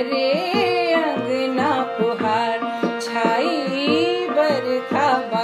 [0.00, 2.60] करे अंगना पुहार
[3.06, 5.42] छाई बरखा बा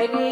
[0.00, 0.29] Friday.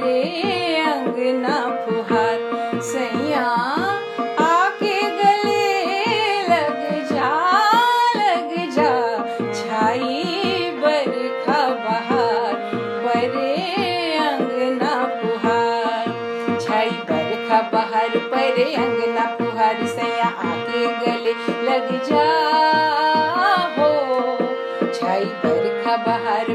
[0.00, 2.40] बाहर अंगना फुहार।
[2.82, 3.44] सैया
[5.18, 5.66] गले
[6.48, 6.80] लग
[7.12, 7.30] जा
[8.16, 8.90] लग जा।
[9.52, 10.22] छाई
[10.82, 11.60] बरखा
[13.04, 13.52] परे
[14.18, 16.06] अंगना फुहार।
[16.60, 16.90] छाई
[18.34, 20.30] परे अंगना फुहार। सैया
[21.06, 21.34] गले
[21.70, 21.88] लग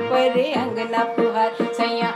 [0.09, 2.07] परे अंगना फुहार। सैया